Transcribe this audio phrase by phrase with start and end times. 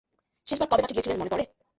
[0.47, 1.43] শেষবার কবে মাঠে গিয়েছিলেন মনে পড়ে?